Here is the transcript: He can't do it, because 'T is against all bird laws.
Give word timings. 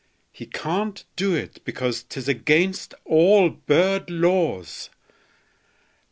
He 0.31 0.47
can't 0.47 1.05
do 1.15 1.35
it, 1.35 1.63
because 1.63 2.01
'T 2.01 2.19
is 2.21 2.27
against 2.27 2.95
all 3.05 3.51
bird 3.51 4.09
laws. 4.09 4.89